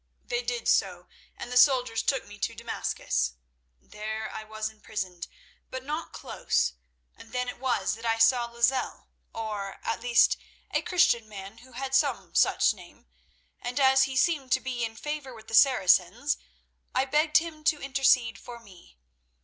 They 0.25 0.41
did 0.41 0.67
so, 0.67 1.05
and 1.37 1.51
the 1.51 1.57
soldiers 1.57 2.01
took 2.01 2.25
me 2.25 2.39
to 2.39 2.55
Damascus. 2.55 3.33
There 3.79 4.31
I 4.31 4.43
was 4.43 4.67
imprisoned, 4.67 5.27
but 5.69 5.83
not 5.83 6.11
close, 6.11 6.73
and 7.15 7.31
then 7.33 7.47
it 7.47 7.59
was 7.59 7.93
that 7.93 8.03
I 8.03 8.17
saw 8.17 8.45
Lozelle, 8.45 9.09
or, 9.31 9.77
at 9.83 10.01
least, 10.01 10.37
a 10.71 10.81
Christian 10.81 11.29
man 11.29 11.59
who 11.59 11.73
had 11.73 11.93
some 11.93 12.33
such 12.33 12.73
name, 12.73 13.09
and, 13.61 13.79
as 13.79 14.05
he 14.05 14.15
seemed 14.17 14.51
to 14.53 14.59
be 14.59 14.83
in 14.83 14.95
favour 14.95 15.35
with 15.35 15.47
the 15.47 15.53
Saracens, 15.53 16.35
I 16.95 17.05
begged 17.05 17.37
him 17.37 17.63
to 17.65 17.79
intercede 17.79 18.39
for 18.39 18.57
me. 18.59 18.97